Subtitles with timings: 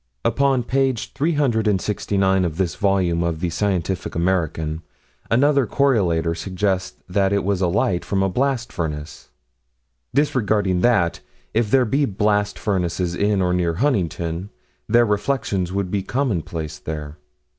[0.25, 4.81] Upon page 369 of this volume of the Scientific American,
[5.29, 9.29] another correlator suggests that it was a light from a blast furnace
[10.11, 11.19] disregarding that,
[11.53, 14.49] if there be blast furnaces in or near Huntington,
[14.89, 17.17] their reflections would be commonplaces there.